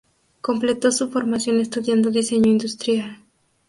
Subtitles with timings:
[0.41, 3.19] Completó su formación estudiando diseño Industrial.